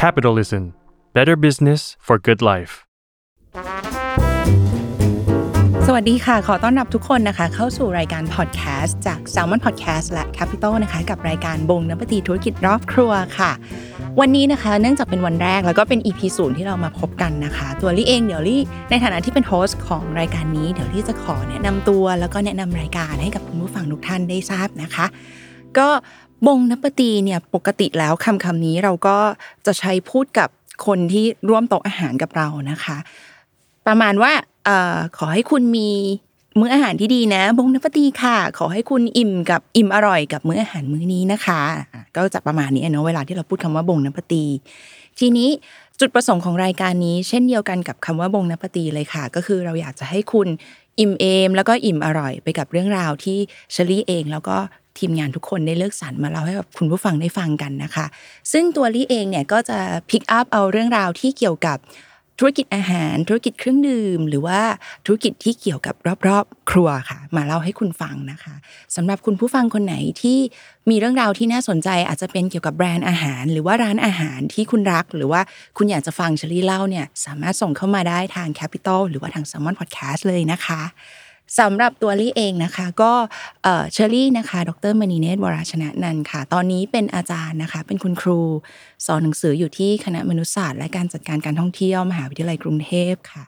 [0.00, 0.62] Capitalism
[1.16, 2.72] Better Business for Good Life
[5.86, 13.50] สวัสดีค่ะ ขอต้อนรับทุกคนนะคะ เข้าสู่รายการพอดแคสต์จาก Salmon Podcast และ Capital นะคะ กับรายการ Bon Appétit ธุรกิจรอบครัวค่ะ
[14.20, 25.06] วันนี้นะคะ เนื่องจากเป็นวันแรกแล้วก็เป็น EP ศูนย์ที่เรามาพบกันนะคะ ตัวลี่เองเดี๋ยวลี่ในฐานะที่เป็น host ของรายการนี้ เดี๋ยวลี่จะขอแนะนำตัว แล้วก็แนะนำรายการให้กับคุณผู้ฟังทุกท่านได้ทราบนะคะ
[25.78, 25.88] ก็
[26.46, 29.16] บงนับปตีเนี่ยปกติแล้วคำคำนี้เราก็
[29.66, 30.48] จะใช้พูดกับ
[30.86, 32.96] คนที่ร่วมโต๊ะอาหารกับเรานะคะ
[33.86, 34.32] ประมาณว่า
[34.68, 34.70] อ
[35.18, 35.88] ขอให้คุณมี
[36.60, 41.60] มื้ออาหารที่ดีนะ บงนับปตีค่ะ ขอให้คุณอิ่มกับอิ่มอร่อยกับมื้ออาหารมื้อนี้นะคะ
[42.16, 44.44] ก็จะประมาณนี้เนาะเวลาที่เราพูดคำว่าบงนับปตี
[45.18, 45.48] ทีนี้
[46.00, 50.48] จุดประสงค์ของรายการนี้ เช่นเดียวกันกับคำว่าบงนับปตีเลยค่ะ ก็คือเราอยากจะให้คุณ
[51.00, 53.38] อิ่มเอมแล้วก็อิ่มอร่อยไปกับเรื่องราวที่
[53.72, 54.56] เชลี่เอง แล้วก็
[54.98, 58.06] ทีมงานทุกคนได้เลือกสรรมาเล่าให้กับคุณผู้ฟังได้ฟังกันนะคะ
[58.52, 59.78] ซึ่งตัวลี่เองเนี่ยก็จะ
[60.10, 61.78] pick up เอาเรื่องราวที่เกี่ยวกับ
[62.38, 64.60] ธุรกิจอาหารธุรกิจเครื่องดื่ม หรือว่า
[65.06, 65.94] ธุรกิจที่เกี่ยวกับ
[66.28, 68.54] รอบๆ ครัวค่ะ มาเล่าให้คุณฟังนะคะ
[68.96, 70.38] สำหรับคุณผู้ฟังคนไหนที่
[70.90, 75.40] มีเรื่องราวที่น่าสนใจ อาจจะเป็นเกี่ยวกับแบรนด์อาหาร หรือว่าร้านอาหารที่คุณรัก หรือว่า
[75.76, 80.82] คุณอยากจะฟังเชลี่เล่าเนี่ยสามารถส่งเข้ามาได้ทาง Capital หรือว่าทาง Salmon Podcast เลยนะคะ
[81.58, 83.12] สำหรับตัวลี่เองนะคะ ก็
[83.64, 88.40] เชอรี่นะคะ ดรมณีเนตวราชนะนันค่ะ ตอนนี้เป็นอาจารย์นะคะ เป็นคุณครู
[89.06, 93.44] สอนหนังสืออยู่ที่คณะมนุษยศาสตร์ และการจัดการการท่องเที่ยวมหาวิทยาลัยกรุงเทพค่ะ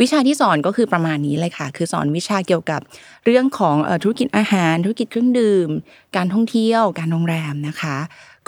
[0.00, 2.80] วิชาที่สอนก็คือประมาณนี้เลยค่ะ คือสอนวิชาเกี่ยวกับ
[3.24, 5.68] เรื่องของธุรกิจอาหาร ธุรกิจเครื่องดื่ม
[6.16, 7.96] การท่องเที่ยว การโรงแรมนะคะ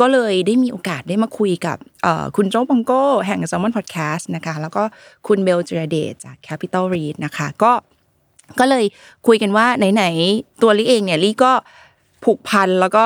[0.01, 1.77] ก็เลยได้มีโอกาสได้มาคุยกับ
[2.37, 4.83] คุณโจ้ปองโก้ แห่ง s ซ l m o n Podcast นะคะ แล้วก็
[5.27, 7.73] คุณเบลเจรเดตจาก Capital Read นะคะ ก็
[8.61, 8.85] ก็เลย
[9.27, 11.53] คุยกันว่าไหนๆตัวลี่เองเนี่ยลี่ก็
[12.25, 13.05] ผูกพันแล้วก็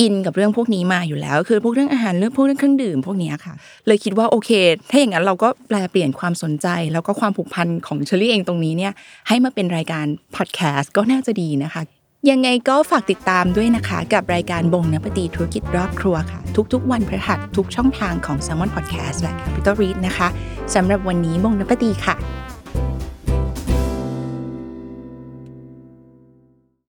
[0.00, 3.54] อินกับเรื่องพวกนี้มาอยู่แล้ว คือพวกเรื่องอาหารเรื่องพวกเรื่องเครื่องดื่มพวกนี้ค่ะ
[3.86, 4.50] เลยคิดว่าโอเค
[4.90, 8.92] ถ้าอย่างนั้นเราก็แปลเปลี่ยนความสนใจ แล้วก็ความผูกพันของเชอรี่เองตรงนี้เนี่ย
[9.28, 10.06] ให้มาเป็นรายการ
[10.36, 11.82] พอดแคสต์ก็น่าจะดีนะคะ
[12.30, 16.40] ยังไงก็ฝากติดตามด้วยนะคะ กับรายการบงนปตีธุรกิจรอบครัวค่ะ
[16.72, 20.28] ทุกๆ วันพฤหัสทุกช่องทางของ s ซ l m o n Podcast และ Capital Read นะคะ
[20.74, 22.14] สำหรับวันนี้บงนปตีค่ะ